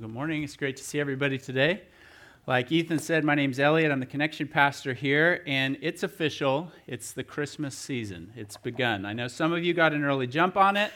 [0.00, 0.44] Good morning.
[0.44, 1.82] It's great to see everybody today.
[2.46, 3.90] Like Ethan said, my name's Elliot.
[3.90, 6.70] I'm the connection pastor here, and it's official.
[6.86, 8.32] It's the Christmas season.
[8.36, 9.04] It's begun.
[9.04, 10.92] I know some of you got an early jump on it.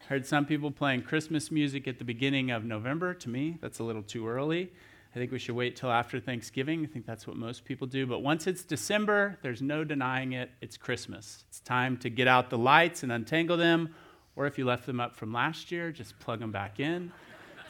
[0.00, 3.12] I Heard some people playing Christmas music at the beginning of November.
[3.12, 4.72] To me, that's a little too early.
[5.14, 6.82] I think we should wait till after Thanksgiving.
[6.82, 8.06] I think that's what most people do.
[8.06, 10.50] But once it's December, there's no denying it.
[10.62, 11.44] It's Christmas.
[11.50, 13.94] It's time to get out the lights and untangle them,
[14.34, 17.12] or if you left them up from last year, just plug them back in.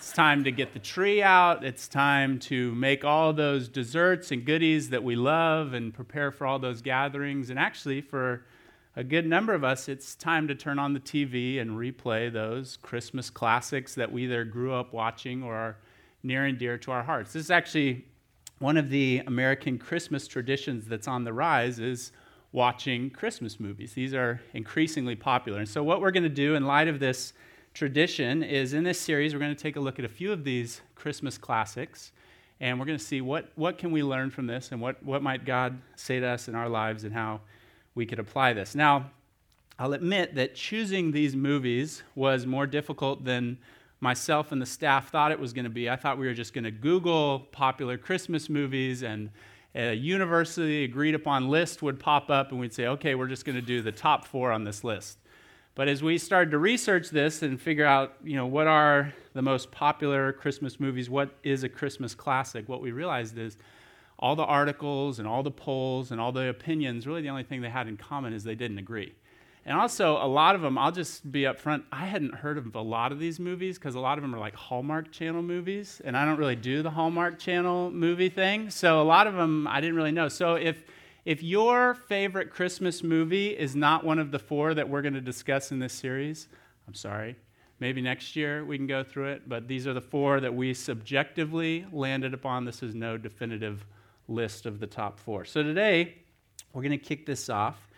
[0.07, 1.64] It's time to get the tree out.
[1.64, 6.46] It's time to make all those desserts and goodies that we love and prepare for
[6.46, 7.50] all those gatherings.
[7.50, 8.46] And actually, for
[8.95, 12.76] a good number of us, it's time to turn on the TV and replay those
[12.76, 15.76] Christmas classics that we either grew up watching or are
[16.23, 17.32] near and dear to our hearts.
[17.32, 18.04] This is actually
[18.61, 22.12] one of the American Christmas traditions that's on the rise is
[22.53, 23.95] watching Christmas movies.
[23.95, 25.59] These are increasingly popular.
[25.59, 27.32] And so what we're going to do in light of this
[27.76, 30.44] tradition is in this series we're going to take a look at a few of
[30.44, 32.11] these christmas classics
[32.58, 35.23] and we're going to see what, what can we learn from this and what, what
[35.23, 37.39] might god say to us in our lives and how
[37.95, 38.75] we could apply this.
[38.75, 39.11] Now
[39.78, 43.59] i'll admit that choosing these movies was more difficult than
[44.01, 45.91] myself and the staff thought it was going to be.
[45.91, 49.29] I thought we were just going to google popular christmas movies and
[49.75, 53.56] a universally agreed upon list would pop up and we'd say okay we're just going
[53.56, 55.19] to do the top four on this list
[55.77, 59.43] but as we started to research this and figure out, you know, what are the
[59.43, 63.59] most popular Christmas movies, what is a Christmas classic, what we realized is
[64.19, 67.61] all the articles and all the polls and all the opinions, really the only thing
[67.61, 69.13] they had in common is they didn't agree.
[69.67, 72.81] And also, a lot of them, I'll just be upfront, I hadn't heard of a
[72.81, 76.17] lot of these movies because a lot of them are like Hallmark Channel movies, and
[76.17, 78.71] I don't really do the Hallmark Channel movie thing.
[78.71, 80.29] So a lot of them I didn't really know.
[80.29, 80.85] So if
[81.27, 85.21] if your favorite Christmas movie is not one of the four that we're going to
[85.21, 86.47] discuss in this series,
[86.87, 87.35] I'm sorry.
[87.81, 90.73] Maybe next year we can go through it, but these are the four that we
[90.73, 92.65] subjectively landed upon.
[92.65, 93.85] This is no definitive
[94.29, 95.45] list of the top four.
[95.45, 96.15] So today,
[96.73, 97.89] we're going to kick this off,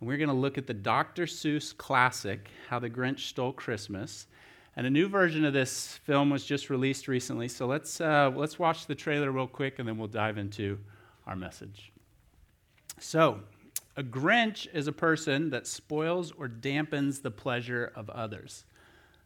[0.00, 1.26] and we're going to look at the Dr.
[1.26, 4.28] Seuss classic, How the Grinch Stole Christmas.
[4.76, 7.48] And a new version of this film was just released recently.
[7.48, 10.78] So let's, uh, let's watch the trailer real quick, and then we'll dive into
[11.26, 11.92] our message.
[13.00, 13.40] So,
[13.96, 18.64] a Grinch is a person that spoils or dampens the pleasure of others.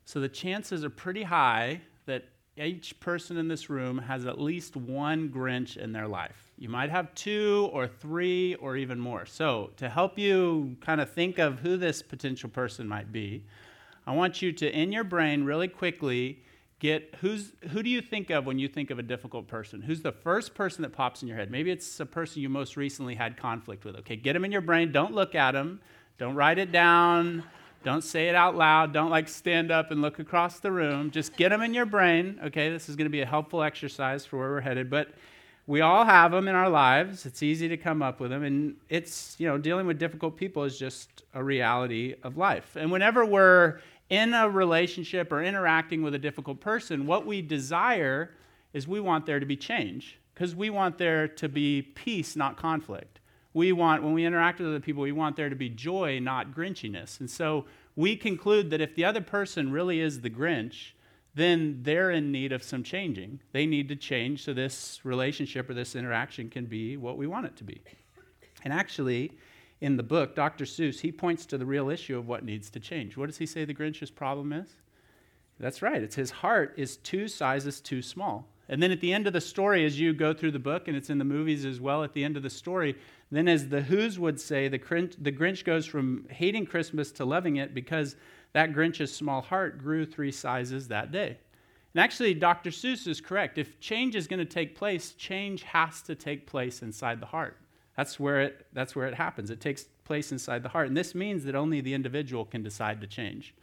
[0.04, 2.24] So, the chances are pretty high that
[2.56, 6.52] each person in this room has at least one Grinch in their life.
[6.58, 9.24] You might have two or three or even more.
[9.24, 13.44] So, to help you kind of think of who this potential person might be,
[14.06, 16.42] I want you to, in your brain, really quickly,
[16.82, 19.80] get who's who do you think of when you think of a difficult person?
[19.80, 21.48] Who's the first person that pops in your head?
[21.50, 23.96] Maybe it's a person you most recently had conflict with.
[23.96, 24.90] Okay get them in your brain.
[24.90, 25.80] Don't look at them
[26.18, 27.44] don't write it down.
[27.84, 28.92] Don't say it out loud.
[28.92, 31.10] Don't like stand up and look across the room.
[31.10, 32.38] Just get them in your brain.
[32.44, 35.08] Okay this is going to be a helpful exercise for where we're headed but
[35.68, 37.24] we all have them in our lives.
[37.24, 40.64] It's easy to come up with them and it's you know dealing with difficult people
[40.64, 42.76] is just a reality of life.
[42.76, 43.78] And whenever we're
[44.08, 48.30] in a relationship or interacting with a difficult person, what we desire
[48.72, 52.56] is we want there to be change because we want there to be peace, not
[52.56, 53.20] conflict.
[53.54, 56.52] We want, when we interact with other people, we want there to be joy, not
[56.52, 57.20] grinchiness.
[57.20, 60.92] And so we conclude that if the other person really is the Grinch,
[61.34, 63.40] then they're in need of some changing.
[63.52, 67.46] They need to change so this relationship or this interaction can be what we want
[67.46, 67.82] it to be.
[68.64, 69.32] And actually,
[69.82, 70.64] in the book, Dr.
[70.64, 73.16] Seuss, he points to the real issue of what needs to change.
[73.16, 74.70] What does he say the Grinch's problem is?
[75.58, 78.48] That's right, it's his heart is two sizes too small.
[78.68, 80.96] And then at the end of the story, as you go through the book, and
[80.96, 82.96] it's in the movies as well, at the end of the story,
[83.32, 87.24] then as the Whos would say, the Grinch, the Grinch goes from hating Christmas to
[87.24, 88.14] loving it because
[88.52, 91.38] that Grinch's small heart grew three sizes that day.
[91.92, 92.70] And actually, Dr.
[92.70, 93.58] Seuss is correct.
[93.58, 97.58] If change is going to take place, change has to take place inside the heart.
[97.96, 99.50] That's where it, that's where it happens.
[99.50, 100.88] It takes place inside the heart.
[100.88, 103.54] And this means that only the individual can decide to change.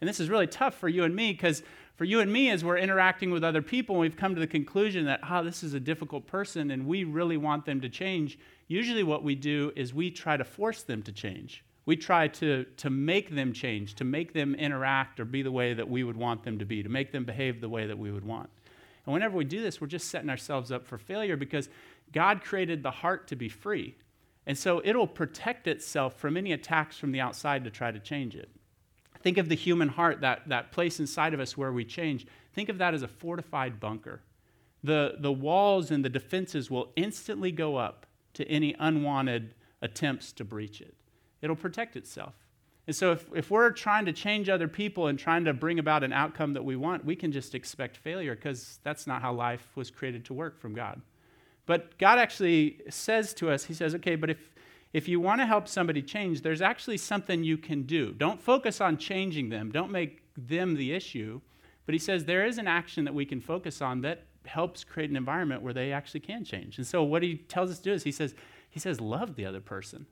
[0.00, 1.62] And this is really tough for you and me because
[1.96, 5.06] for you and me, as we're interacting with other people, we've come to the conclusion
[5.06, 8.38] that, oh, this is a difficult person and we really want them to change.
[8.68, 11.64] Usually, what we do is we try to force them to change.
[11.86, 15.72] We try to, to make them change, to make them interact or be the way
[15.72, 18.10] that we would want them to be, to make them behave the way that we
[18.10, 18.50] would want.
[19.06, 21.68] And whenever we do this, we're just setting ourselves up for failure because
[22.12, 23.96] God created the heart to be free.
[24.46, 28.36] And so it'll protect itself from any attacks from the outside to try to change
[28.36, 28.50] it.
[29.20, 32.26] Think of the human heart, that, that place inside of us where we change.
[32.54, 34.22] Think of that as a fortified bunker.
[34.84, 40.44] The, the walls and the defenses will instantly go up to any unwanted attempts to
[40.44, 40.94] breach it.
[41.42, 42.34] It'll protect itself.
[42.86, 46.04] And so, if, if we're trying to change other people and trying to bring about
[46.04, 49.66] an outcome that we want, we can just expect failure because that's not how life
[49.74, 51.00] was created to work from God.
[51.66, 54.50] But God actually says to us, He says, okay, but if,
[54.92, 58.12] if you want to help somebody change, there's actually something you can do.
[58.12, 61.40] Don't focus on changing them, don't make them the issue.
[61.84, 65.10] But He says there is an action that we can focus on that helps create
[65.10, 66.78] an environment where they actually can change.
[66.78, 68.34] And so, what He tells us to do is He says,
[68.70, 70.06] He says, love the other person.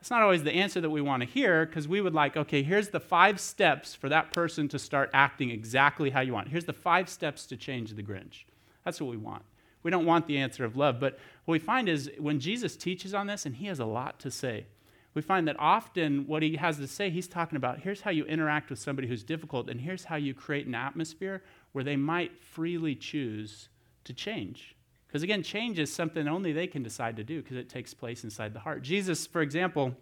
[0.00, 2.62] That's not always the answer that we want to hear because we would like, okay,
[2.62, 6.48] here's the five steps for that person to start acting exactly how you want.
[6.48, 8.44] Here's the five steps to change the Grinch.
[8.82, 9.42] That's what we want.
[9.82, 11.00] We don't want the answer of love.
[11.00, 14.20] But what we find is when Jesus teaches on this, and he has a lot
[14.20, 14.66] to say,
[15.14, 18.24] we find that often what he has to say, he's talking about here's how you
[18.26, 21.42] interact with somebody who's difficult, and here's how you create an atmosphere
[21.72, 23.68] where they might freely choose
[24.04, 24.76] to change.
[25.08, 28.22] Because again, change is something only they can decide to do because it takes place
[28.22, 28.82] inside the heart.
[28.82, 29.96] Jesus, for example,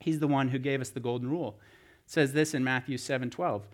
[0.00, 1.58] he's the one who gave us the golden rule.
[2.06, 3.66] It says this in Matthew 7 12.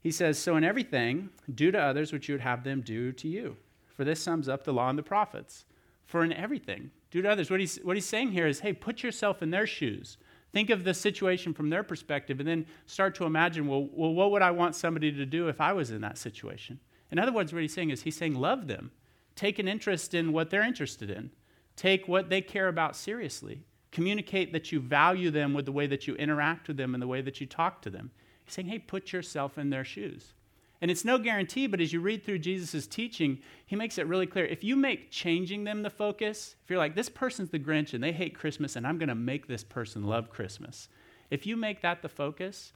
[0.00, 3.28] He says, So in everything, do to others what you would have them do to
[3.28, 3.56] you.
[3.96, 5.64] For this sums up the law and the prophets.
[6.04, 7.50] For in everything, do to others.
[7.50, 10.18] What he's, what he's saying here is, hey, put yourself in their shoes.
[10.52, 14.30] Think of the situation from their perspective and then start to imagine, well, well, what
[14.30, 16.78] would I want somebody to do if I was in that situation?
[17.10, 18.92] In other words, what he's saying is, he's saying, love them
[19.36, 21.30] Take an interest in what they're interested in.
[21.76, 23.60] Take what they care about seriously.
[23.92, 27.06] Communicate that you value them with the way that you interact with them and the
[27.06, 28.10] way that you talk to them.
[28.44, 30.32] He's saying, hey, put yourself in their shoes.
[30.80, 34.26] And it's no guarantee, but as you read through Jesus' teaching, he makes it really
[34.26, 34.44] clear.
[34.44, 38.04] If you make changing them the focus, if you're like, this person's the Grinch and
[38.04, 40.88] they hate Christmas, and I'm going to make this person love Christmas,
[41.30, 42.72] if you make that the focus,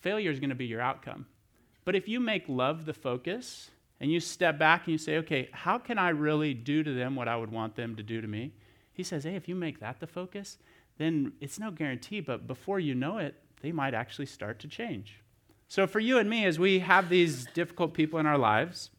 [0.00, 1.26] failure is going to be your outcome.
[1.84, 5.48] But if you make love the focus, and you step back and you say, okay,
[5.52, 8.28] how can I really do to them what I would want them to do to
[8.28, 8.52] me?
[8.92, 10.58] He says, hey, if you make that the focus,
[10.98, 15.20] then it's no guarantee, but before you know it, they might actually start to change.
[15.68, 18.90] So, for you and me, as we have these difficult people in our lives,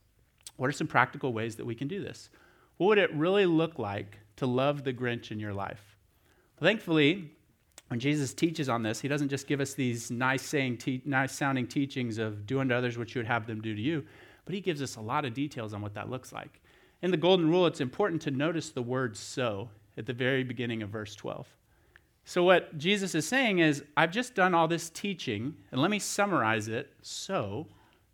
[0.57, 2.29] what are some practical ways that we can do this?
[2.77, 5.95] What would it really look like to love the Grinch in your life?
[6.59, 7.31] Thankfully,
[7.87, 11.31] when Jesus teaches on this, he doesn't just give us these nice, saying te- nice
[11.31, 14.03] sounding teachings of do unto others what you would have them do to you
[14.47, 16.61] but he gives us a lot of details on what that looks like.
[17.01, 20.81] In the Golden Rule, it's important to notice the word so at the very beginning
[20.81, 21.45] of verse 12.
[22.27, 25.97] So, what Jesus is saying is, I've just done all this teaching, and let me
[25.97, 26.91] summarize it.
[27.01, 27.67] So,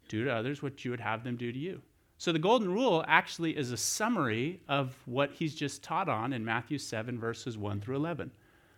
[0.07, 1.81] do to others what you would have them do to you.
[2.19, 6.45] So, the Golden Rule actually is a summary of what he's just taught on in
[6.45, 8.29] Matthew 7, verses 1 through 11.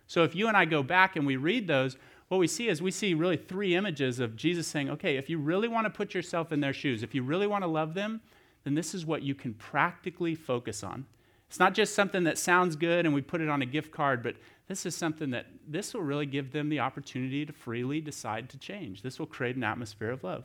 [0.06, 1.98] So, if you and I go back and we read those,
[2.28, 5.36] what we see is we see really three images of Jesus saying, okay, if you
[5.36, 8.22] really want to put yourself in their shoes, if you really want to love them,
[8.64, 11.04] then this is what you can practically focus on.
[11.48, 14.22] It's not just something that sounds good and we put it on a gift card,
[14.22, 14.34] but
[14.68, 18.58] this is something that this will really give them the opportunity to freely decide to
[18.58, 19.02] change.
[19.02, 20.44] This will create an atmosphere of love.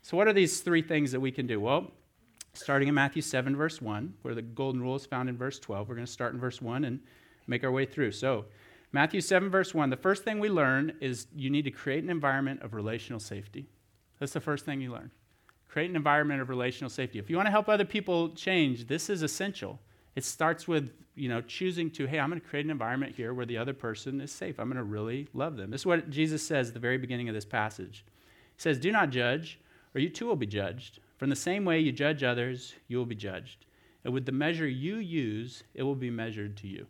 [0.00, 1.60] So, what are these three things that we can do?
[1.60, 1.90] Well,
[2.54, 5.88] starting in Matthew 7, verse 1, where the golden rule is found in verse 12,
[5.88, 7.00] we're going to start in verse 1 and
[7.46, 8.12] make our way through.
[8.12, 8.46] So,
[8.90, 12.10] Matthew 7, verse 1, the first thing we learn is you need to create an
[12.10, 13.68] environment of relational safety.
[14.18, 15.10] That's the first thing you learn.
[15.68, 17.18] Create an environment of relational safety.
[17.18, 19.78] If you want to help other people change, this is essential.
[20.18, 23.32] It starts with, you know, choosing to, hey, I'm going to create an environment here
[23.32, 24.58] where the other person is safe.
[24.58, 25.70] I'm going to really love them.
[25.70, 28.04] This is what Jesus says at the very beginning of this passage.
[28.56, 29.60] He says, Do not judge,
[29.94, 30.98] or you too will be judged.
[31.18, 33.66] From the same way you judge others, you will be judged.
[34.02, 36.88] And with the measure you use, it will be measured to you.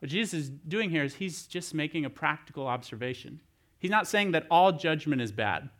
[0.00, 3.40] What Jesus is doing here is he's just making a practical observation.
[3.78, 5.70] He's not saying that all judgment is bad.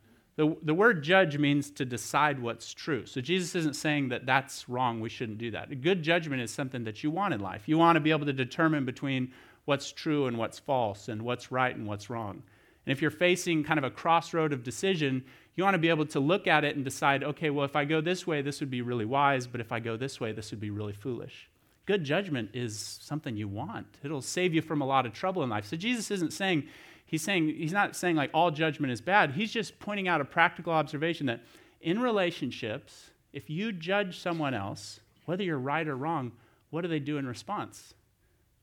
[0.42, 3.06] The, the word judge means to decide what's true.
[3.06, 5.70] So Jesus isn't saying that that's wrong, we shouldn't do that.
[5.70, 7.68] A good judgment is something that you want in life.
[7.68, 9.30] You want to be able to determine between
[9.66, 12.42] what's true and what's false, and what's right and what's wrong.
[12.84, 15.22] And if you're facing kind of a crossroad of decision,
[15.54, 17.84] you want to be able to look at it and decide, okay, well, if I
[17.84, 20.50] go this way, this would be really wise, but if I go this way, this
[20.50, 21.48] would be really foolish.
[21.86, 23.86] Good judgment is something you want.
[24.02, 25.66] It'll save you from a lot of trouble in life.
[25.66, 26.64] So Jesus isn't saying,
[27.12, 29.32] he's saying, he's not saying like all judgment is bad.
[29.32, 31.42] He's just pointing out a practical observation that
[31.82, 36.32] in relationships, if you judge someone else, whether you're right or wrong,
[36.70, 37.92] what do they do in response?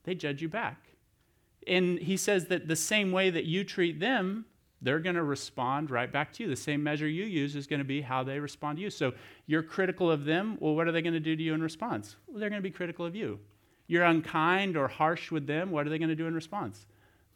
[0.04, 0.88] They judge you back.
[1.68, 4.46] And he says that the same way that you treat them,
[4.82, 6.50] they're going to respond right back to you.
[6.50, 8.90] The same measure you use is going to be how they respond to you.
[8.90, 9.14] So
[9.46, 10.58] you're critical of them.
[10.60, 12.16] Well, what are they going to do to you in response?
[12.26, 13.40] Well, they're going to be critical of you.
[13.86, 15.70] You're unkind or harsh with them.
[15.70, 16.88] What are they going to do in response?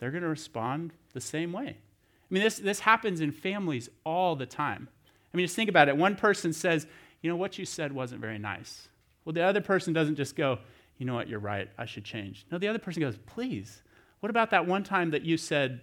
[0.04, 1.68] They're going to respond the same way.
[1.70, 4.90] I mean, this, this happens in families all the time.
[5.34, 5.96] I mean, just think about it.
[5.96, 6.88] One person says,
[7.22, 8.90] you know, what you said wasn't very nice.
[9.24, 10.60] Well, the other person doesn't just go,
[10.98, 12.46] you know what, you're right, I should change.
[12.52, 13.82] No, the other person goes, please,
[14.20, 15.80] what about that one time that you said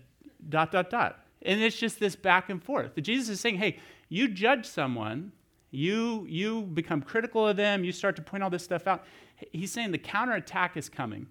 [0.51, 1.25] dot, dot, dot?
[1.41, 3.03] And it's just this back and forth.
[3.03, 3.79] Jesus is saying, hey,
[4.11, 5.33] you judge someone,
[5.71, 9.07] you, you become critical of them, you start to point all this stuff out.
[9.51, 11.27] He's saying the counterattack is coming.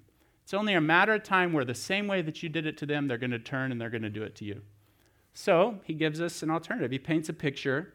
[0.50, 2.88] It's only a matter of time where the same way that you did it to
[2.88, 4.64] them, they're going to turn and they're going to do it to you.
[5.36, 6.90] So he gives us an alternative.
[6.90, 7.94] He paints a picture.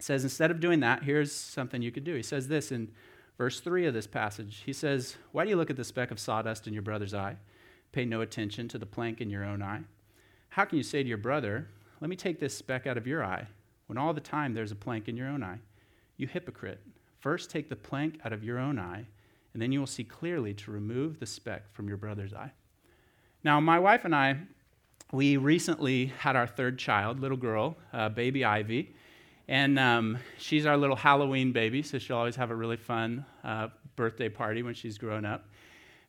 [0.00, 2.16] Says, instead of doing that, here's something you could do.
[2.16, 2.90] He says this in
[3.38, 4.64] verse 3 of this passage.
[4.66, 7.36] He says, Why do you look at the speck of sawdust in your brother's eye?
[7.92, 9.82] Pay no attention to the plank in your own eye.
[10.48, 11.68] How can you say to your brother,
[12.00, 13.46] Let me take this speck out of your eye,
[13.86, 15.60] when all the time there's a plank in your own eye?
[16.16, 16.80] You hypocrite.
[17.20, 19.06] First take the plank out of your own eye
[19.54, 22.52] and then you will see clearly to remove the speck from your brother's eye.
[23.42, 24.36] Now, my wife and I,
[25.12, 28.94] we recently had our third child, little girl, uh, baby Ivy.
[29.46, 33.68] And um, she's our little Halloween baby, so she'll always have a really fun uh,
[33.94, 35.46] birthday party when she's grown up.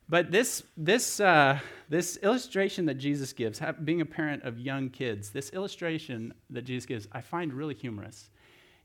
[0.08, 5.30] But this, this, uh, this illustration that Jesus gives, being a parent of young kids,
[5.30, 8.30] this illustration that Jesus gives, I find really humorous.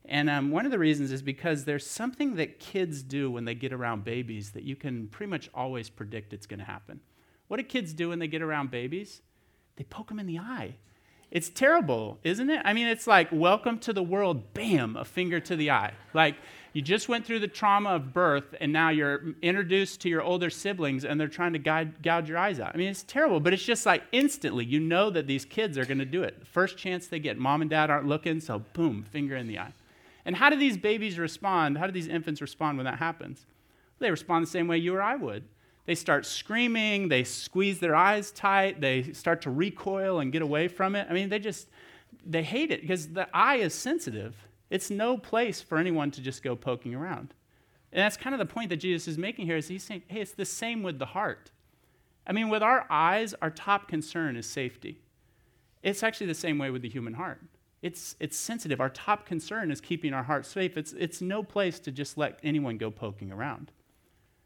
[0.04, 3.54] And um, one of the reasons is because there's something that kids do when they
[3.54, 7.00] get around babies that you can pretty much always predict it's going to happen.
[7.48, 9.22] What do kids do when they get around babies?
[9.76, 10.76] They poke them in the eye.
[11.30, 12.60] It's terrible, isn't it?
[12.62, 15.94] I mean, it's like, welcome to the world, bam, a finger to the eye.
[16.12, 16.36] Like,
[16.74, 20.50] you just went through the trauma of birth, and now you're introduced to your older
[20.50, 22.72] siblings, and they're trying to guide, gouge your eyes out.
[22.74, 25.86] I mean, it's terrible, but it's just like instantly, you know that these kids are
[25.86, 26.46] going to do it.
[26.46, 29.72] First chance they get, mom and dad aren't looking, so boom, finger in the eye.
[30.24, 31.78] And how do these babies respond?
[31.78, 33.46] How do these infants respond when that happens?
[33.98, 35.44] They respond the same way you or I would.
[35.84, 40.68] They start screaming, they squeeze their eyes tight, they start to recoil and get away
[40.68, 41.08] from it.
[41.10, 41.68] I mean, they just,
[42.24, 44.36] they hate it because the eye is sensitive.
[44.70, 47.34] It's no place for anyone to just go poking around.
[47.92, 50.20] And that's kind of the point that Jesus is making here is he's saying, hey,
[50.20, 51.50] it's the same with the heart.
[52.26, 55.00] I mean, with our eyes, our top concern is safety.
[55.82, 57.40] It's actually the same way with the human heart.
[57.82, 58.80] It's, it's sensitive.
[58.80, 60.76] Our top concern is keeping our hearts safe.
[60.76, 63.72] It's, it's no place to just let anyone go poking around.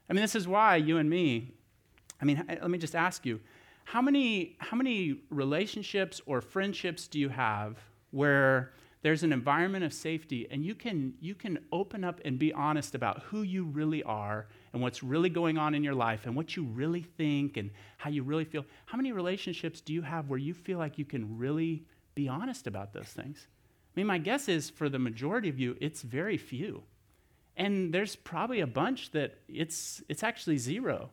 [0.08, 1.52] I mean, this is why you and me,
[2.20, 3.40] I mean, let me just ask you
[3.84, 7.76] how many, how many relationships or friendships do you have
[8.10, 12.52] where there's an environment of safety and you can, you can open up and be
[12.54, 16.34] honest about who you really are and what's really going on in your life and
[16.34, 18.64] what you really think and how you really feel?
[18.86, 21.84] How many relationships do you have where you feel like you can really
[22.16, 23.46] be honest about those things.
[23.94, 26.82] I mean, my guess is for the majority of you, it's very few.
[27.56, 31.10] And there's probably a bunch that it's, it's actually zero.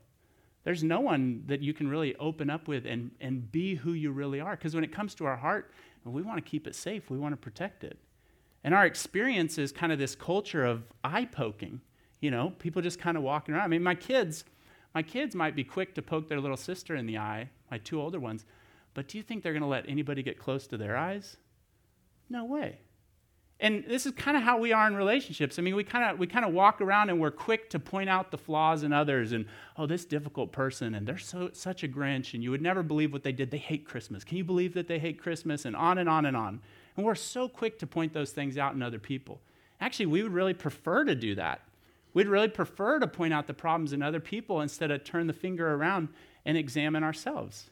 [0.63, 4.11] There's no one that you can really open up with and, and be who you
[4.11, 4.55] really are.
[4.55, 5.71] Because when it comes to our heart,
[6.03, 7.97] we want to keep it safe, we want to protect it.
[8.63, 11.81] And our experience is kind of this culture of eye poking.
[12.21, 13.65] You know, people just kind of walking around.
[13.65, 14.45] I mean, my kids,
[14.95, 18.01] my kids might be quick to poke their little sister in the eye, my two
[18.01, 18.45] older ones,
[18.93, 21.37] but do you think they're going to let anybody get close to their eyes?
[22.29, 22.79] No way.
[23.59, 25.57] And this is kind of how we are in relationships.
[25.57, 28.09] I mean, we kind of we kind of walk around and we're quick to point
[28.09, 29.45] out the flaws in others and
[29.77, 33.13] oh, this difficult person and they're so such a Grinch and you would never believe
[33.13, 33.51] what they did.
[33.51, 34.23] They hate Christmas.
[34.23, 35.65] Can you believe that they hate Christmas?
[35.65, 36.59] And on and on and on.
[36.97, 39.39] And we're so quick to point those things out in other people.
[39.79, 41.61] Actually, we would really prefer to do that.
[42.13, 45.33] We'd really prefer to point out the problems in other people instead of turn the
[45.33, 46.09] finger around
[46.45, 47.69] and examine ourselves.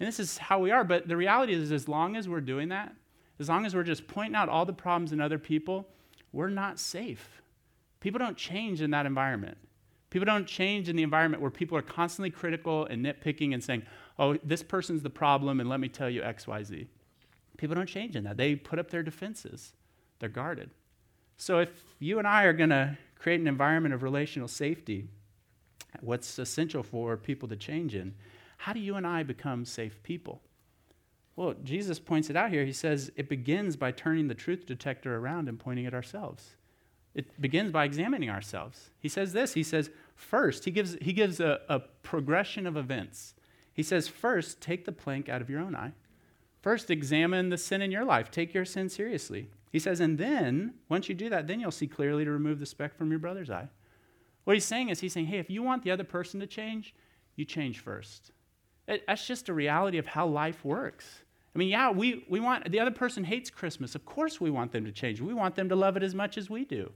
[0.00, 0.84] And this is how we are.
[0.84, 2.94] But the reality is, as long as we're doing that,
[3.40, 5.88] as long as we're just pointing out all the problems in other people,
[6.32, 7.40] we're not safe.
[8.00, 9.58] People don't change in that environment.
[10.10, 13.82] People don't change in the environment where people are constantly critical and nitpicking and saying,
[14.18, 16.88] oh, this person's the problem, and let me tell you X, Y, Z.
[17.58, 18.36] People don't change in that.
[18.36, 19.72] They put up their defenses,
[20.18, 20.70] they're guarded.
[21.36, 25.08] So if you and I are going to create an environment of relational safety,
[26.00, 28.14] what's essential for people to change in
[28.58, 30.42] how do you and I become safe people?
[31.36, 32.64] Well, Jesus points it out here.
[32.64, 36.56] He says it begins by turning the truth detector around and pointing at ourselves.
[37.14, 38.90] It begins by examining ourselves.
[38.98, 43.34] He says this He says, first, he gives, he gives a, a progression of events.
[43.72, 45.92] He says, first, take the plank out of your own eye.
[46.60, 48.28] First, examine the sin in your life.
[48.28, 49.48] Take your sin seriously.
[49.70, 52.66] He says, and then, once you do that, then you'll see clearly to remove the
[52.66, 53.68] speck from your brother's eye.
[54.42, 56.94] What he's saying is, he's saying, hey, if you want the other person to change,
[57.36, 58.32] you change first.
[58.88, 61.22] That's just a reality of how life works.
[61.54, 63.94] I mean, yeah, we, we want, the other person hates Christmas.
[63.94, 65.20] Of course, we want them to change.
[65.20, 66.92] We want them to love it as much as we do.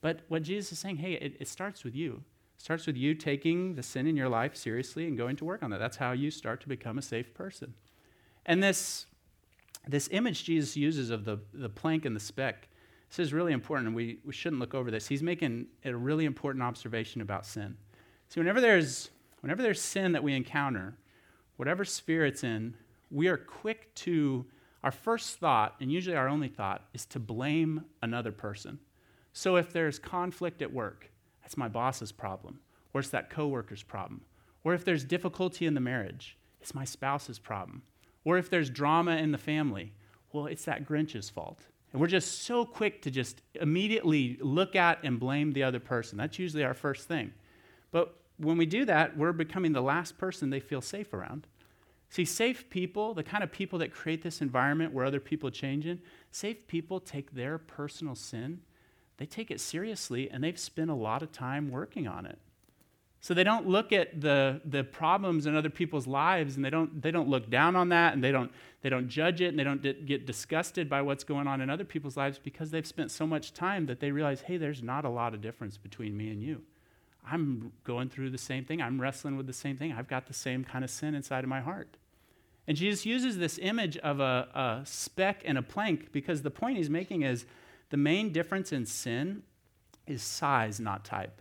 [0.00, 2.22] But what Jesus is saying, hey, it, it starts with you.
[2.56, 5.62] It starts with you taking the sin in your life seriously and going to work
[5.62, 5.78] on that.
[5.78, 7.74] That's how you start to become a safe person.
[8.44, 9.06] And this,
[9.88, 12.68] this image Jesus uses of the, the plank and the speck,
[13.08, 15.06] this is really important, and we, we shouldn't look over this.
[15.06, 17.76] He's making a really important observation about sin.
[18.28, 20.96] See, whenever there's, whenever there's sin that we encounter,
[21.56, 22.74] whatever sphere it's in,
[23.10, 24.44] we are quick to
[24.82, 28.78] our first thought, and usually our only thought, is to blame another person.
[29.32, 31.10] So if there's conflict at work,
[31.42, 32.60] that's my boss's problem,
[32.92, 34.20] or it's that coworker's problem.
[34.62, 37.82] Or if there's difficulty in the marriage, it's my spouse's problem.
[38.24, 39.92] Or if there's drama in the family,
[40.32, 41.60] well, it's that Grinch's fault.
[41.92, 46.18] And we're just so quick to just immediately look at and blame the other person.
[46.18, 47.32] That's usually our first thing.
[47.92, 51.46] But when we do that, we're becoming the last person they feel safe around.
[52.10, 55.86] See, safe people, the kind of people that create this environment where other people change
[55.86, 56.00] in,
[56.30, 58.60] safe people take their personal sin,
[59.16, 62.38] they take it seriously, and they've spent a lot of time working on it.
[63.20, 67.00] So they don't look at the, the problems in other people's lives and they don't,
[67.00, 69.64] they don't look down on that and they don't, they don't judge it and they
[69.64, 73.26] don't get disgusted by what's going on in other people's lives because they've spent so
[73.26, 76.42] much time that they realize, hey, there's not a lot of difference between me and
[76.42, 76.60] you.
[77.30, 78.82] I'm going through the same thing.
[78.82, 79.92] I'm wrestling with the same thing.
[79.92, 81.96] I've got the same kind of sin inside of my heart.
[82.66, 84.48] And Jesus uses this image of a,
[84.82, 87.44] a speck and a plank because the point he's making is
[87.90, 89.42] the main difference in sin
[90.06, 91.40] is size, not type.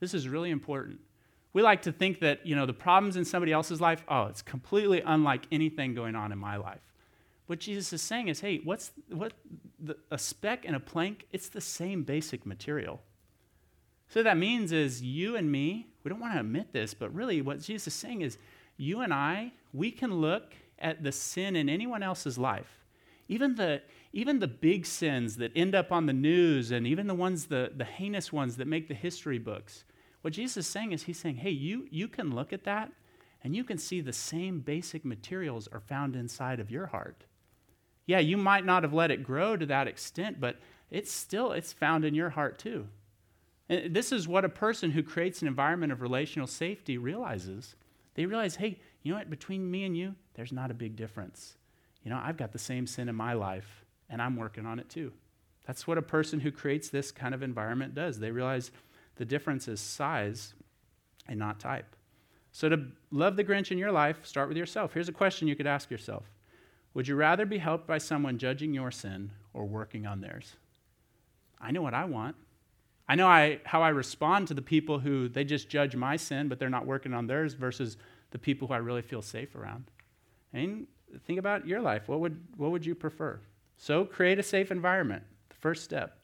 [0.00, 1.00] This is really important.
[1.52, 4.42] We like to think that, you know, the problems in somebody else's life, oh, it's
[4.42, 6.80] completely unlike anything going on in my life.
[7.46, 9.34] What Jesus is saying is, hey, what's what
[9.78, 11.26] the, a speck and a plank?
[11.32, 13.02] It's the same basic material.
[14.12, 17.40] So that means is you and me, we don't want to admit this, but really
[17.40, 18.38] what Jesus is saying is
[18.76, 22.84] you and I, we can look at the sin in anyone else's life.
[23.28, 27.14] Even the even the big sins that end up on the news and even the
[27.14, 29.84] ones the, the heinous ones that make the history books
[30.22, 32.90] what Jesus is saying is, He's saying, hey, you, you can look at that
[33.44, 37.24] and you can see the same basic materials are found inside of your heart.
[38.06, 40.56] Yeah, you might not have let it grow to that extent, but
[40.90, 42.86] it's still it's found in your heart too.
[43.68, 47.74] And this is what a person who creates an environment of relational safety realizes.
[48.14, 51.56] They realize, hey, you know what, between me and you, there's not a big difference.
[52.02, 54.88] You know, I've got the same sin in my life, and I'm working on it
[54.88, 55.12] too.
[55.66, 58.18] That's what a person who creates this kind of environment does.
[58.18, 58.70] They realize
[59.16, 60.54] the difference is size
[61.28, 61.96] and not type.
[62.50, 64.92] So, to love the Grinch in your life, start with yourself.
[64.92, 66.24] Here's a question you could ask yourself
[66.94, 70.56] Would you rather be helped by someone judging your sin or working on theirs?
[71.60, 72.36] I know what I want.
[73.08, 76.48] I know I, how I respond to the people who they just judge my sin,
[76.48, 77.96] but they're not working on theirs, versus
[78.30, 79.84] the people who I really feel safe around.
[80.52, 80.86] And
[81.26, 82.08] think about your life.
[82.08, 83.40] What would, what would you prefer?
[83.76, 86.18] So, create a safe environment, the first step.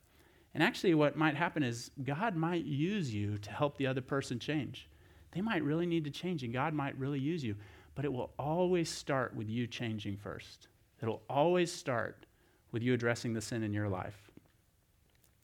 [0.54, 4.38] And actually, what might happen is God might use you to help the other person
[4.38, 4.88] change.
[5.32, 7.56] They might really need to change, and God might really use you.
[7.94, 10.68] But it will always start with you changing first.
[11.02, 12.26] It'll always start
[12.72, 14.27] with you addressing the sin in your life.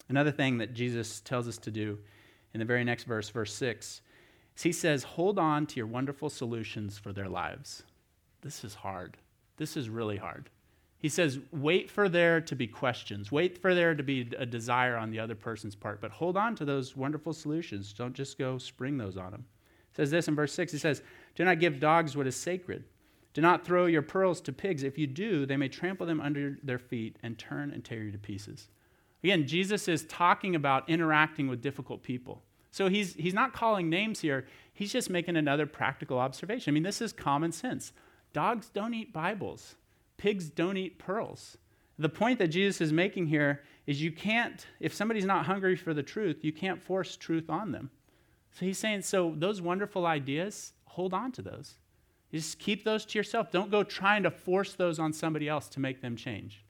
[0.08, 1.98] Another thing that Jesus tells us to do
[2.52, 4.02] in the very next verse, verse 6,
[4.56, 7.82] is he says, Hold on to your wonderful solutions for their lives.
[8.42, 9.16] This is hard.
[9.56, 10.50] This is really hard.
[11.04, 13.30] He says, wait for there to be questions.
[13.30, 16.00] Wait for there to be a desire on the other person's part.
[16.00, 17.92] But hold on to those wonderful solutions.
[17.92, 19.44] Don't just go spring those on them.
[19.90, 20.72] He says this in verse 6.
[20.72, 21.02] He says,
[21.34, 22.84] Do not give dogs what is sacred.
[23.34, 24.82] Do not throw your pearls to pigs.
[24.82, 28.12] If you do, they may trample them under their feet and turn and tear you
[28.12, 28.68] to pieces.
[29.24, 32.42] Again, Jesus is talking about interacting with difficult people.
[32.70, 36.70] So he's, he's not calling names here, he's just making another practical observation.
[36.70, 37.92] I mean, this is common sense.
[38.32, 39.74] Dogs don't eat Bibles
[40.16, 41.58] pigs don't eat pearls.
[41.98, 45.94] The point that Jesus is making here is you can't, if somebody's not hungry for
[45.94, 47.90] the truth, you can't force truth on them.
[48.52, 51.74] So he's saying, so those wonderful ideas, hold on to those.
[52.32, 53.50] Just keep those to yourself.
[53.50, 56.64] Don't go trying to force those on somebody else to make them change.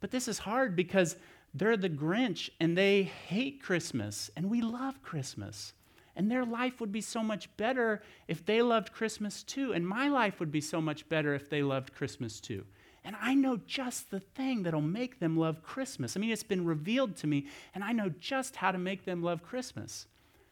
[0.00, 1.16] But this is hard because
[1.52, 5.72] they're the Grinch and they hate Christmas, and we love Christmas.
[6.16, 9.72] And their life would be so much better if they loved Christmas too.
[9.72, 12.66] And my life would be so much better if they loved Christmas too.
[13.04, 16.16] And I know just the thing that'll make them love Christmas.
[16.16, 19.22] I mean, it's been revealed to me, and I know just how to make them
[19.22, 20.06] love Christmas.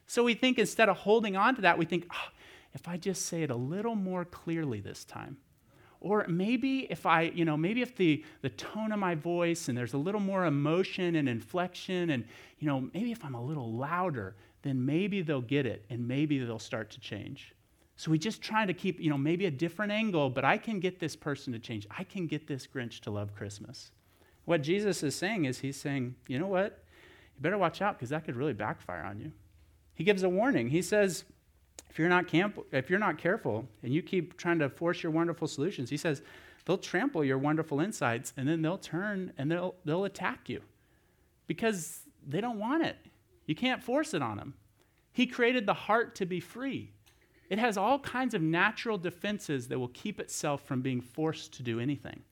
[0.07, 2.29] So we think instead of holding on to that, we think, oh,
[2.73, 5.37] if I just say it a little more clearly this time.
[6.01, 9.77] Or maybe if I, you know, maybe if the, the tone of my voice and
[9.77, 12.25] there's a little more emotion and inflection, and,
[12.61, 16.39] you know, maybe if I'm a little louder, then maybe they'll get it and maybe
[16.39, 17.55] they'll start to change.
[17.97, 20.79] So we just try to keep, you know, maybe a different angle, but I can
[20.79, 21.85] get this person to change.
[21.91, 23.91] I can get this Grinch to love Christmas.
[24.45, 26.85] What Jesus is saying is he's saying, you know what?
[27.37, 29.33] You better watch out because that could really backfire on you.
[29.95, 30.69] He gives a warning.
[30.69, 31.25] He says,
[31.91, 35.13] if you're not camp- if you're not careful and you keep trying to force your
[35.13, 36.23] wonderful solutions, he says,
[36.65, 40.61] they'll trample your wonderful insights and then they'll turn and they'll they'll attack you
[41.47, 42.97] because they don't want it.
[43.47, 44.55] You can't force it on them.
[45.13, 46.93] He created the heart to be free.
[47.49, 51.63] It has all kinds of natural defenses that will keep itself from being forced to
[51.63, 52.23] do anything.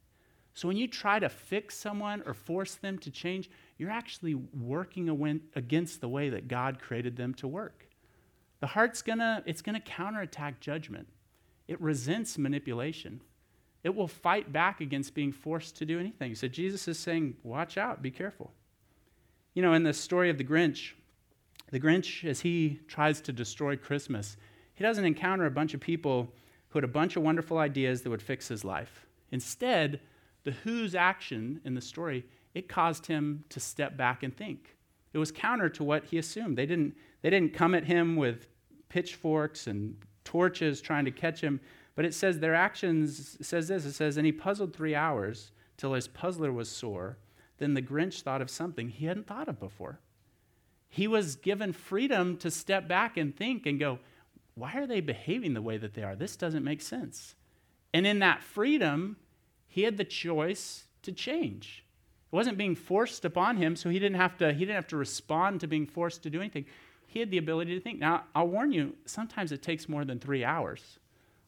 [0.52, 5.40] So when you try to fix someone or force them to change, you're actually working
[5.54, 7.85] against the way that God created them to work.
[8.60, 11.08] The heart's gonna, it's gonna counterattack judgment.
[11.68, 13.20] It resents manipulation.
[13.84, 16.34] It will fight back against being forced to do anything.
[16.34, 18.52] So Jesus is saying, watch out, be careful.
[19.54, 20.92] You know, in the story of the Grinch,
[21.70, 24.36] the Grinch, as he tries to destroy Christmas,
[24.74, 26.32] he doesn't encounter a bunch of people
[26.68, 29.06] who had a bunch of wonderful ideas that would fix his life.
[29.30, 30.00] Instead,
[30.44, 34.76] the Who's action in the story, it caused him to step back and think.
[35.12, 36.58] It was counter to what he assumed.
[36.58, 36.94] They didn't,
[37.26, 38.46] they didn't come at him with
[38.88, 41.58] pitchforks and torches trying to catch him,
[41.96, 43.84] but it says their actions says this.
[43.84, 47.18] It says, and he puzzled three hours till his puzzler was sore.
[47.58, 49.98] Then the Grinch thought of something he hadn't thought of before.
[50.88, 53.98] He was given freedom to step back and think and go,
[54.54, 56.14] why are they behaving the way that they are?
[56.14, 57.34] This doesn't make sense.
[57.92, 59.16] And in that freedom,
[59.66, 61.84] he had the choice to change.
[62.32, 64.96] It wasn't being forced upon him, so he didn't have to, he didn't have to
[64.96, 66.66] respond to being forced to do anything.
[67.06, 67.98] He had the ability to think.
[67.98, 70.98] Now, I'll warn you, sometimes it takes more than three hours.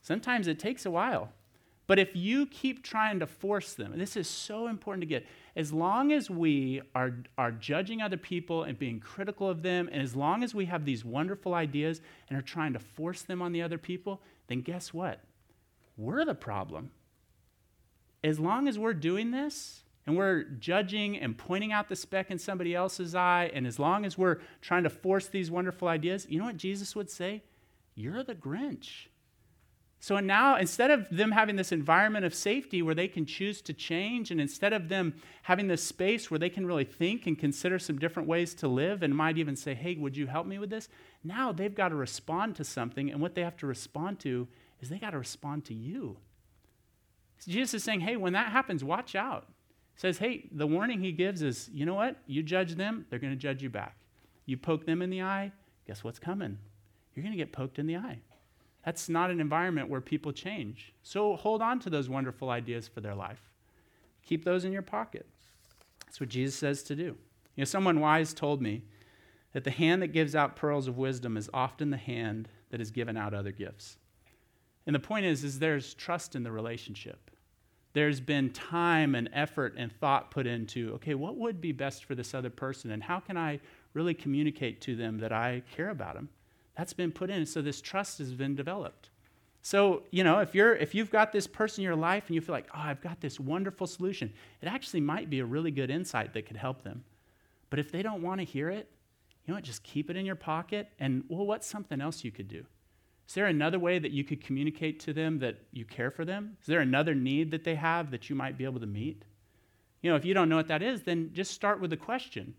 [0.01, 1.33] Sometimes it takes a while.
[1.87, 5.27] But if you keep trying to force them, and this is so important to get,
[5.57, 10.03] as long as we are, are judging other people and being critical of them, and
[10.03, 13.53] as long as we have these wonderful ideas and are trying to force them on
[13.53, 15.21] the other people, then guess what?
[15.97, 16.91] We're the problem.
[18.23, 22.39] As long as we're doing this, and we're judging and pointing out the speck in
[22.39, 26.39] somebody else's eye, and as long as we're trying to force these wonderful ideas, you
[26.39, 27.43] know what Jesus would say?
[27.95, 29.09] You're the Grinch.
[30.01, 33.75] So now, instead of them having this environment of safety where they can choose to
[33.75, 37.79] change, and instead of them having this space where they can really think and consider
[37.79, 40.71] some different ways to live and might even say, hey, would you help me with
[40.71, 40.89] this?
[41.23, 44.49] Now they've got to respond to something, and what they have to respond to
[44.81, 46.17] is they got to respond to you.
[47.47, 49.49] Jesus is saying, hey, when that happens, watch out.
[49.99, 52.17] Says, hey, the warning he gives is, you know what?
[52.29, 53.97] You judge them, they're going to judge you back.
[54.47, 55.51] You poke them in the eye,
[55.89, 56.57] guess what's coming?
[57.15, 58.21] You're going to get poked in the eye.
[58.85, 60.95] That's not an environment where people change.
[61.03, 63.41] So hold on to those wonderful ideas for their life.
[64.25, 65.27] Keep those in your pocket.
[66.07, 67.17] That's what Jesus says to do.
[67.57, 68.85] You know, someone wise told me
[69.53, 72.93] that the hand that gives out pearls of wisdom is often the hand that has
[72.93, 73.97] given out other gifts.
[74.87, 77.28] And the point is, is there's trust in the relationship.
[77.95, 82.15] There's been time and effort and thought put into, okay, what would be best for
[82.15, 82.91] this other person?
[82.91, 83.61] And how can I
[83.95, 86.29] really communicate to them that I care about them?
[86.77, 87.47] That's been put in.
[87.47, 89.11] So this trust has been developed.
[89.63, 92.41] So, you know, if you're if you've got this person in your life and you
[92.41, 95.91] feel like, "Oh, I've got this wonderful solution." It actually might be a really good
[95.91, 97.05] insight that could help them.
[97.69, 98.89] But if they don't want to hear it,
[99.45, 102.31] you know what, just keep it in your pocket and well, what's something else you
[102.31, 102.65] could do?
[103.29, 106.57] Is there another way that you could communicate to them that you care for them?
[106.63, 109.23] Is there another need that they have that you might be able to meet?
[110.01, 112.55] You know, if you don't know what that is, then just start with the question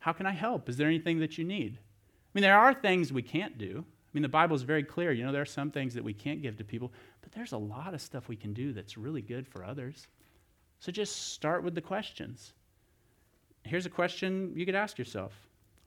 [0.00, 0.68] How can I help?
[0.68, 1.78] Is there anything that you need?
[1.78, 3.84] I mean, there are things we can't do.
[3.86, 5.12] I mean, the Bible is very clear.
[5.12, 7.58] You know, there are some things that we can't give to people, but there's a
[7.58, 10.08] lot of stuff we can do that's really good for others.
[10.80, 12.54] So just start with the questions.
[13.62, 15.32] Here's a question you could ask yourself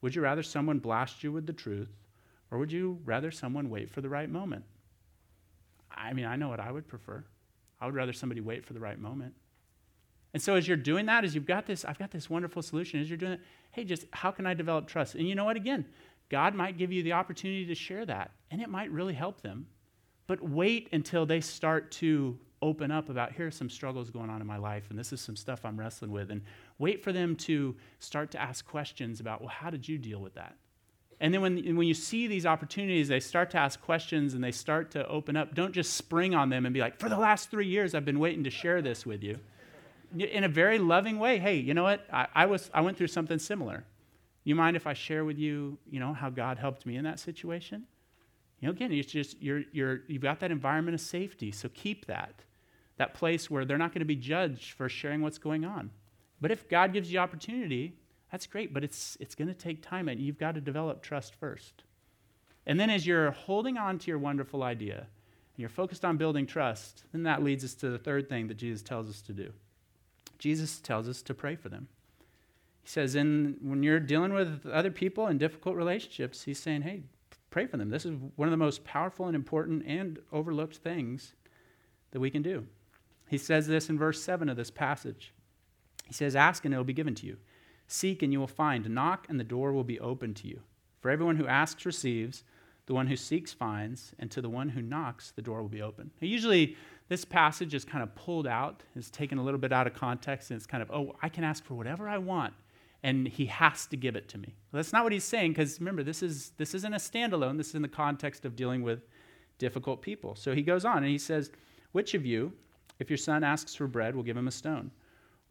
[0.01, 1.89] Would you rather someone blast you with the truth,
[2.51, 4.65] or would you rather someone wait for the right moment?
[5.89, 7.23] I mean, I know what I would prefer.
[7.79, 9.33] I would rather somebody wait for the right moment.
[10.33, 13.01] And so as you're doing that, as you've got this, I've got this wonderful solution,
[13.01, 15.15] as you're doing it, hey, just how can I develop trust?
[15.15, 15.57] And you know what?
[15.57, 15.85] Again,
[16.29, 19.67] God might give you the opportunity to share that, and it might really help them.
[20.27, 24.39] But wait until they start to open up about here are some struggles going on
[24.39, 26.31] in my life, and this is some stuff I'm wrestling with.
[26.31, 26.43] And
[26.77, 30.35] wait for them to start to ask questions about, well, how did you deal with
[30.35, 30.55] that?
[31.21, 34.51] And then when, when you see these opportunities, they start to ask questions and they
[34.51, 35.53] start to open up.
[35.53, 38.17] Don't just spring on them and be like, for the last three years, I've been
[38.17, 39.39] waiting to share this with you.
[40.17, 42.07] In a very loving way, hey, you know what?
[42.11, 43.85] I, I was, I went through something similar.
[44.43, 47.19] You mind if I share with you, you know, how God helped me in that
[47.19, 47.83] situation?
[48.59, 52.07] You know, again, it's just you're, you're, you've got that environment of safety, so keep
[52.07, 52.33] that.
[52.97, 55.91] That place where they're not going to be judged for sharing what's going on.
[56.41, 57.93] But if God gives you opportunity,
[58.31, 61.35] that's great, but it's, it's going to take time, and you've got to develop trust
[61.35, 61.83] first.
[62.65, 66.45] And then as you're holding on to your wonderful idea, and you're focused on building
[66.45, 69.51] trust, then that leads us to the third thing that Jesus tells us to do.
[70.39, 71.87] Jesus tells us to pray for them.
[72.83, 77.03] He says, in, when you're dealing with other people in difficult relationships, he's saying, hey,
[77.51, 77.89] pray for them.
[77.89, 81.33] This is one of the most powerful and important and overlooked things
[82.11, 82.65] that we can do.
[83.29, 85.33] He says this in verse 7 of this passage.
[86.07, 87.37] He says, Ask and it will be given to you.
[87.91, 88.89] Seek and you will find.
[88.89, 90.61] Knock and the door will be open to you.
[91.01, 92.45] For everyone who asks receives,
[92.85, 95.81] the one who seeks finds, and to the one who knocks, the door will be
[95.81, 96.09] open.
[96.21, 96.77] Usually,
[97.09, 100.51] this passage is kind of pulled out, is taken a little bit out of context,
[100.51, 102.53] and it's kind of, oh, I can ask for whatever I want,
[103.03, 104.55] and he has to give it to me.
[104.71, 107.57] Well, that's not what he's saying, because remember, this, is, this isn't a standalone.
[107.57, 109.05] This is in the context of dealing with
[109.57, 110.35] difficult people.
[110.35, 111.51] So he goes on, and he says,
[111.91, 112.53] Which of you,
[112.99, 114.91] if your son asks for bread, will give him a stone?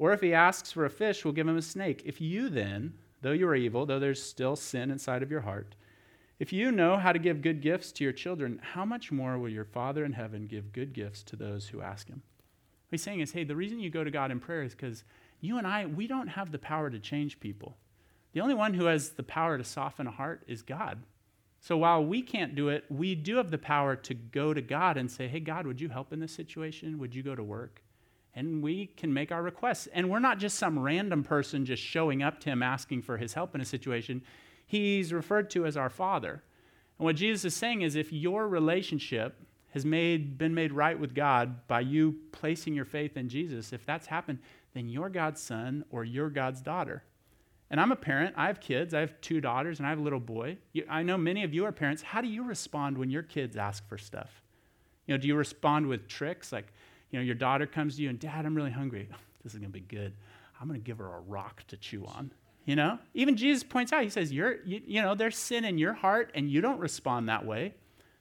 [0.00, 2.00] Or if he asks for a fish, we'll give him a snake?
[2.06, 5.76] If you then, though you are evil, though there's still sin inside of your heart,
[6.38, 9.50] if you know how to give good gifts to your children, how much more will
[9.50, 12.22] your Father in heaven give good gifts to those who ask him?
[12.88, 15.04] What he's saying is, hey, the reason you go to God in prayer is because
[15.42, 17.76] you and I, we don't have the power to change people.
[18.32, 21.02] The only one who has the power to soften a heart is God.
[21.60, 24.96] So while we can't do it, we do have the power to go to God
[24.96, 26.98] and say, hey, God, would you help in this situation?
[26.98, 27.82] Would you go to work?
[28.34, 29.88] And we can make our requests.
[29.88, 33.34] And we're not just some random person just showing up to him asking for his
[33.34, 34.22] help in a situation
[34.70, 36.44] he's referred to as our Father.
[36.98, 39.36] And what Jesus is saying is if your relationship
[39.70, 43.84] has made, been made right with God by you placing your faith in Jesus, if
[43.84, 44.38] that's happened,
[44.74, 47.02] then you're God's son or you're God's daughter.
[47.68, 48.34] And I'm a parent.
[48.36, 48.94] I have kids.
[48.94, 50.58] I have two daughters and I have a little boy.
[50.72, 52.02] You, I know many of you are parents.
[52.02, 54.42] How do you respond when your kids ask for stuff?
[55.06, 56.72] You know, do you respond with tricks like,
[57.10, 59.08] you know, your daughter comes to you and, Dad, I'm really hungry.
[59.42, 60.12] This is going to be good.
[60.60, 62.30] I'm going to give her a rock to chew on.
[62.66, 65.78] You know, even Jesus points out, he says, You're, you, you know, there's sin in
[65.78, 67.72] your heart and you don't respond that way.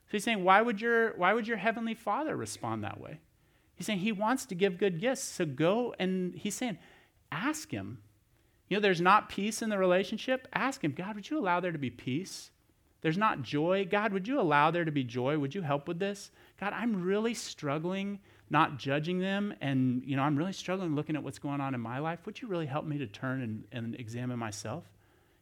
[0.09, 3.19] So he's saying, why would, your, why would your heavenly father respond that way?
[3.75, 5.21] He's saying he wants to give good gifts.
[5.21, 6.79] So go and he's saying,
[7.31, 7.99] ask him.
[8.69, 10.47] You know, there's not peace in the relationship.
[10.51, 12.49] Ask him, God, would you allow there to be peace?
[13.01, 13.87] There's not joy.
[13.89, 15.37] God, would you allow there to be joy?
[15.37, 16.31] Would you help with this?
[16.59, 21.23] God, I'm really struggling not judging them and you know i'm really struggling looking at
[21.23, 22.25] what's going on in my life.
[22.25, 24.83] Would you really help me to turn and, and examine myself?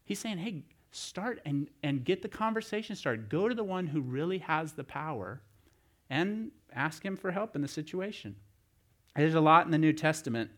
[0.04, 3.30] He's saying hey start and, and get the conversation started.
[3.30, 5.42] Go to the one who really has the power
[6.10, 8.36] and ask him for help in the situation.
[9.16, 10.52] There's a lot in the new testament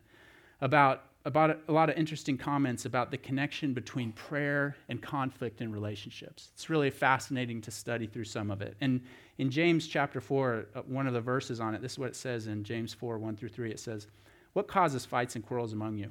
[0.60, 5.70] about about a lot of interesting comments about the connection between prayer and conflict in
[5.70, 6.48] relationships.
[6.54, 8.74] It's really fascinating to study through some of it.
[8.80, 9.02] And
[9.36, 12.16] in James chapter 4, uh, one of the verses on it, this is what it
[12.16, 13.70] says in James 4 1 through 3.
[13.70, 14.06] It says,
[14.54, 16.08] What causes fights and quarrels among you?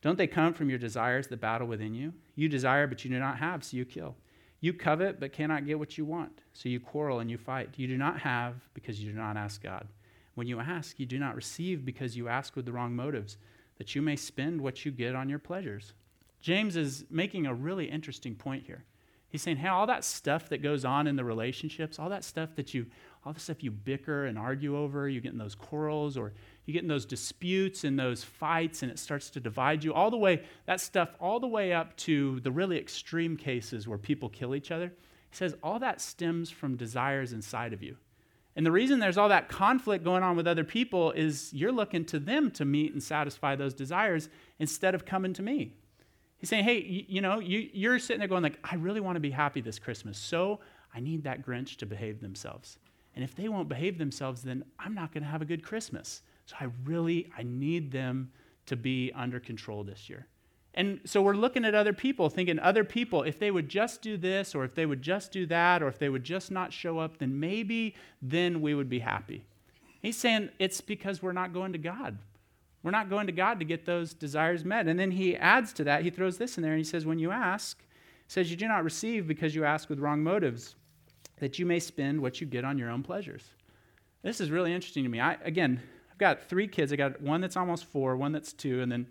[0.00, 2.12] Don't they come from your desires that battle within you?
[2.36, 4.14] You desire, but you do not have, so you kill.
[4.60, 7.70] You covet, but cannot get what you want, so you quarrel and you fight.
[7.76, 9.88] You do not have because you do not ask God.
[10.34, 13.38] When you ask, you do not receive because you ask with the wrong motives
[13.78, 15.92] that you may spend what you get on your pleasures.
[16.40, 18.84] James is making a really interesting point here.
[19.28, 22.54] He's saying, hey, all that stuff that goes on in the relationships, all that stuff
[22.54, 22.86] that you,
[23.24, 26.32] all the stuff you bicker and argue over, you get in those quarrels or
[26.64, 30.10] you get in those disputes and those fights and it starts to divide you, all
[30.10, 34.28] the way, that stuff, all the way up to the really extreme cases where people
[34.28, 34.92] kill each other.
[35.30, 37.96] He says, all that stems from desires inside of you.
[38.56, 42.06] And the reason there's all that conflict going on with other people is you're looking
[42.06, 45.74] to them to meet and satisfy those desires instead of coming to me.
[46.38, 49.16] He's saying, hey, you, you know, you, you're sitting there going like, I really want
[49.16, 50.60] to be happy this Christmas, so
[50.94, 52.78] I need that Grinch to behave themselves.
[53.14, 56.22] And if they won't behave themselves, then I'm not going to have a good Christmas.
[56.46, 58.30] So I really, I need them
[58.66, 60.26] to be under control this year.
[60.76, 64.18] And so we're looking at other people, thinking other people, if they would just do
[64.18, 66.98] this, or if they would just do that, or if they would just not show
[66.98, 69.44] up, then maybe then we would be happy.
[70.02, 72.18] He's saying it's because we're not going to God.
[72.82, 74.86] We're not going to God to get those desires met.
[74.86, 77.18] And then he adds to that, he throws this in there, and he says, When
[77.18, 77.82] you ask,
[78.28, 80.76] says, You do not receive because you ask with wrong motives,
[81.38, 83.50] that you may spend what you get on your own pleasures.
[84.22, 85.20] This is really interesting to me.
[85.20, 85.80] I, again,
[86.12, 86.92] I've got three kids.
[86.92, 89.06] I got one that's almost four, one that's two, and then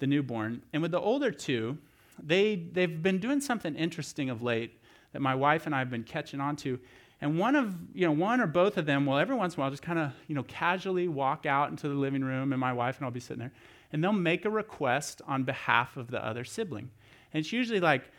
[0.00, 0.62] the newborn.
[0.72, 1.78] And with the older two,
[2.22, 4.80] they, they've been doing something interesting of late
[5.12, 6.78] that my wife and I have been catching on to.
[7.20, 9.62] And one of, you know, one or both of them will every once in a
[9.62, 12.72] while just kind of, you know, casually walk out into the living room, and my
[12.72, 13.52] wife and I'll be sitting there,
[13.92, 16.90] and they'll make a request on behalf of the other sibling.
[17.32, 18.10] And it's usually like,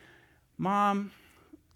[0.58, 1.12] Mom,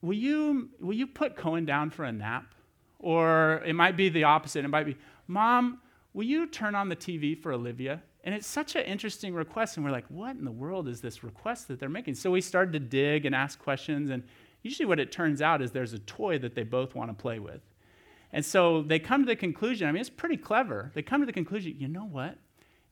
[0.01, 2.53] will you, will you put Cohen down for a nap?
[2.99, 4.63] Or it might be the opposite.
[4.63, 4.95] It might be,
[5.27, 5.79] Mom,
[6.13, 8.01] will you turn on the TV for Olivia?
[8.25, 9.77] And it's such an interesting request.
[9.77, 12.15] And we're like, what in the world is this request that they're making?
[12.15, 14.09] So we started to dig and ask questions.
[14.09, 14.23] And
[14.63, 17.39] usually, what it turns out is there's a toy that they both want to play
[17.39, 17.61] with.
[18.33, 20.91] And so they come to the conclusion I mean, it's pretty clever.
[20.93, 22.37] They come to the conclusion you know what?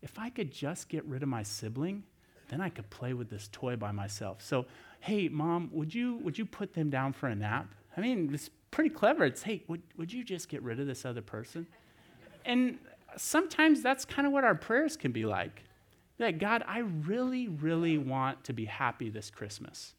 [0.01, 2.03] If I could just get rid of my sibling,
[2.49, 4.41] then I could play with this toy by myself.
[4.41, 4.65] So,
[4.99, 7.73] hey, mom, would you, would you put them down for a nap?
[7.97, 9.25] I mean, it's pretty clever.
[9.25, 11.65] It's, hey, would, would you just get rid of this other person?
[12.45, 12.77] And
[13.17, 15.63] sometimes that's kind of what our prayers can be like.
[16.19, 19.95] Like, God, I really, really want to be happy this Christmas.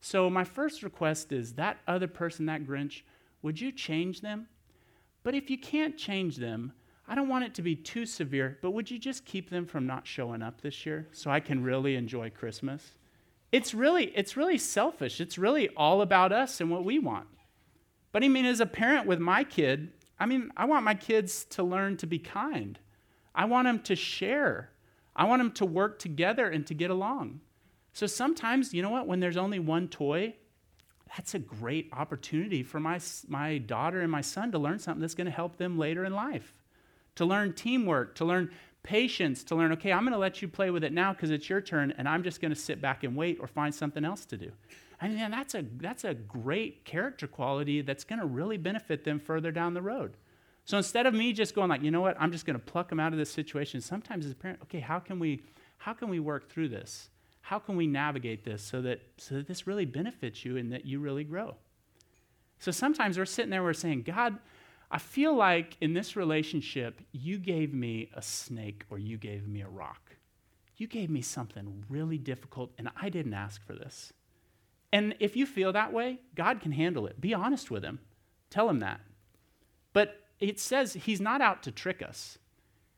[0.00, 3.02] So, my first request is that other person, that Grinch,
[3.42, 4.48] would you change them?
[5.22, 6.72] But if you can't change them,
[7.06, 9.86] I don't want it to be too severe, but would you just keep them from
[9.86, 12.92] not showing up this year so I can really enjoy Christmas?
[13.50, 15.20] It's really, it's really selfish.
[15.20, 17.26] It's really all about us and what we want.
[18.12, 21.46] But I mean, as a parent with my kid, I mean, I want my kids
[21.46, 22.78] to learn to be kind.
[23.34, 24.70] I want them to share.
[25.16, 27.40] I want them to work together and to get along.
[27.92, 30.36] So sometimes, you know what, when there's only one toy,
[31.08, 35.16] that's a great opportunity for my, my daughter and my son to learn something that's
[35.16, 36.62] going to help them later in life.
[37.16, 40.70] To learn teamwork, to learn patience, to learn, okay, I'm going to let you play
[40.70, 43.14] with it now because it's your turn, and I'm just going to sit back and
[43.16, 44.50] wait or find something else to do.
[45.00, 49.18] I mean, that's a, that's a great character quality that's going to really benefit them
[49.18, 50.16] further down the road.
[50.64, 52.88] So instead of me just going like, you know what, I'm just going to pluck
[52.88, 55.42] them out of this situation, sometimes as a parent, okay, how can we,
[55.78, 57.10] how can we work through this?
[57.40, 60.86] How can we navigate this so that, so that this really benefits you and that
[60.86, 61.56] you really grow?
[62.60, 64.38] So sometimes we're sitting there, we're saying, God,
[64.92, 69.62] I feel like in this relationship, you gave me a snake or you gave me
[69.62, 70.16] a rock.
[70.76, 74.12] You gave me something really difficult, and I didn't ask for this.
[74.92, 77.18] And if you feel that way, God can handle it.
[77.20, 78.00] Be honest with Him.
[78.50, 79.00] Tell Him that.
[79.94, 82.36] But it says He's not out to trick us.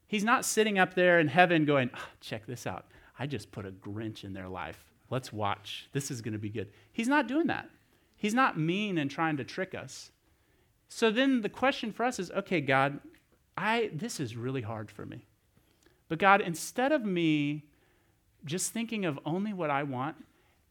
[0.08, 2.86] He's not sitting up there in heaven going, oh, check this out.
[3.18, 4.92] I just put a Grinch in their life.
[5.10, 5.88] Let's watch.
[5.92, 6.70] This is going to be good.
[6.92, 7.70] He's not doing that.
[8.16, 10.10] He's not mean and trying to trick us.
[10.94, 13.00] So then the question for us is okay, God,
[13.58, 15.26] I, this is really hard for me.
[16.08, 17.64] But God, instead of me
[18.44, 20.14] just thinking of only what I want,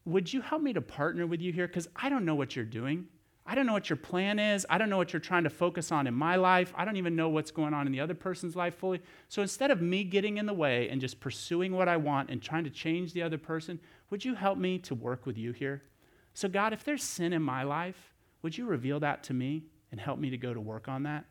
[0.06, 1.66] would you help me to partner with you here?
[1.66, 3.04] Because I don't know what you're doing.
[3.44, 4.64] I don't know what your plan is.
[4.70, 6.72] I don't know what you're trying to focus on in my life.
[6.74, 9.02] I don't even know what's going on in the other person's life fully.
[9.28, 12.40] So instead of me getting in the way and just pursuing what I want and
[12.40, 15.82] trying to change the other person, would you help me to work with you here?
[16.32, 20.00] So, God, if there's sin in my life, would you reveal that to me and
[20.00, 21.24] help me to go to work on that?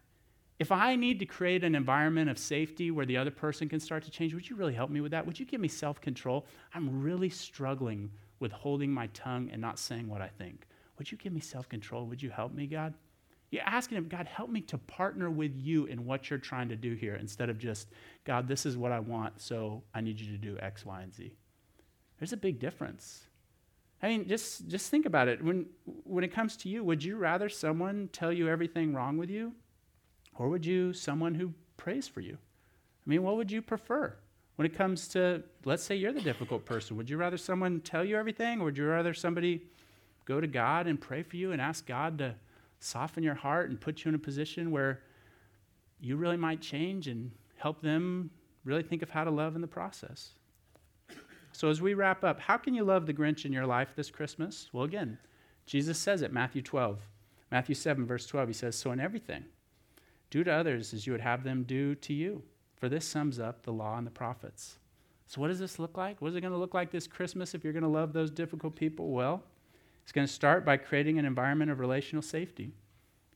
[0.58, 4.06] If I need to create an environment of safety where the other person can start
[4.06, 5.26] to change, would you really help me with that?
[5.26, 6.46] Would you give me self control?
[6.74, 10.66] I'm really struggling with holding my tongue and not saying what I think.
[10.98, 12.06] Would you give me self control?
[12.06, 12.94] Would you help me, God?
[13.52, 16.78] You're asking Him, God, help me to partner with you in what you're trying to
[16.78, 17.90] do here instead of just,
[18.24, 21.14] God, this is what I want, so I need you to do X, Y, and
[21.14, 21.34] Z.
[22.18, 23.28] There's a big difference.
[24.04, 25.42] I mean, just, just think about it.
[25.42, 25.66] When,
[26.04, 29.54] when it comes to you, would you rather someone tell you everything wrong with you?
[30.36, 32.34] Or would you someone who prays for you?
[32.34, 34.14] I mean, what would you prefer?
[34.58, 38.04] When it comes to, let's say you're the difficult person, would you rather someone tell
[38.04, 39.62] you everything, or would you rather somebody
[40.26, 42.36] go to God and pray for you and ask God to
[42.80, 45.00] soften your heart and put you in a position where
[46.02, 48.30] you really might change and help them
[48.66, 50.32] really think of how to love in the process.
[51.54, 54.10] So, as we wrap up, how can you love the Grinch in your life this
[54.10, 54.70] Christmas?
[54.74, 55.20] Well, again,
[55.68, 57.00] Jesus says it, Matthew 12.
[57.52, 59.46] Matthew 7, verse 12, he says, So in everything,
[60.32, 62.42] do to others as you would have them do to you,
[62.76, 64.80] for this sums up the law and the prophets.
[65.28, 66.20] So, what does this look like?
[66.22, 68.32] What is it going to look like this Christmas if you're going to love those
[68.32, 69.12] difficult people?
[69.12, 69.44] Well,
[70.02, 72.72] it's going to start by creating an environment of relational safety.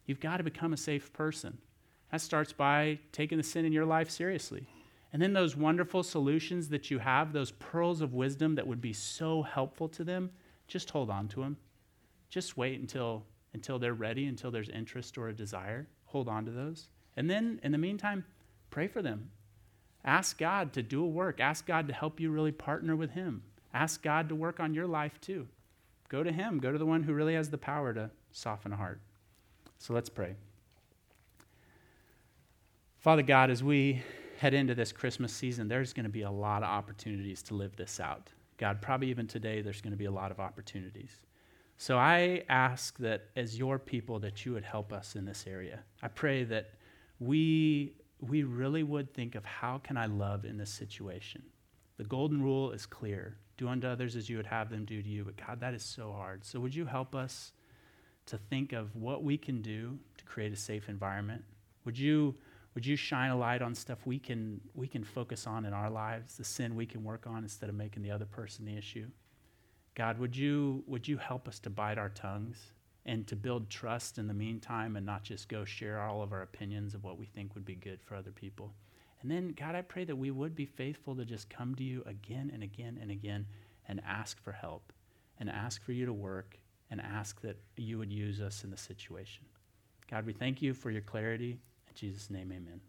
[0.07, 1.59] You've got to become a safe person.
[2.11, 4.67] That starts by taking the sin in your life seriously.
[5.13, 8.93] And then those wonderful solutions that you have, those pearls of wisdom that would be
[8.93, 10.31] so helpful to them,
[10.67, 11.57] just hold on to them.
[12.29, 15.87] Just wait until, until they're ready, until there's interest or a desire.
[16.07, 16.89] Hold on to those.
[17.15, 18.25] And then, in the meantime,
[18.69, 19.29] pray for them.
[20.03, 21.39] Ask God to do a work.
[21.39, 23.43] Ask God to help you really partner with Him.
[23.73, 25.47] Ask God to work on your life too.
[26.09, 26.59] Go to Him.
[26.59, 28.99] Go to the one who really has the power to soften a heart.
[29.79, 30.35] So let's pray.
[32.99, 34.01] Father God, as we
[34.37, 37.75] head into this Christmas season, there's going to be a lot of opportunities to live
[37.75, 38.29] this out.
[38.57, 41.21] God, probably even today, there's going to be a lot of opportunities.
[41.77, 45.79] So I ask that as your people that you would help us in this area.
[46.01, 46.71] I pray that
[47.19, 51.43] we we really would think of how can I love in this situation.
[51.97, 53.37] The golden rule is clear.
[53.57, 55.23] Do unto others as you would have them do to you.
[55.23, 56.43] But God, that is so hard.
[56.43, 57.51] So would you help us
[58.25, 61.43] to think of what we can do to create a safe environment?
[61.85, 62.33] Would you
[62.77, 65.89] would you shine a light on stuff we can we can focus on in our
[65.89, 69.07] lives, the sin we can work on instead of making the other person the issue?
[69.95, 72.73] God, would you would you help us to bite our tongues
[73.07, 76.43] and to build trust in the meantime and not just go share all of our
[76.43, 78.75] opinions of what we think would be good for other people?
[79.23, 82.03] And then, God, I pray that we would be faithful to just come to you
[82.05, 83.47] again and again and again
[83.87, 84.93] and ask for help
[85.39, 86.59] and ask for you to work
[86.91, 89.45] and ask that you would use us in the situation.
[90.11, 91.57] God, we thank you for your clarity.
[91.97, 92.79] Jesus' name, amen.